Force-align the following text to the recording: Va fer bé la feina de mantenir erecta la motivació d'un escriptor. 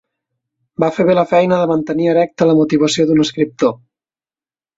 Va 0.83 0.87
fer 0.95 1.03
bé 1.09 1.15
la 1.19 1.25
feina 1.33 1.59
de 1.63 1.67
mantenir 1.73 2.07
erecta 2.15 2.49
la 2.53 2.57
motivació 2.61 3.07
d'un 3.13 3.23
escriptor. 3.27 3.79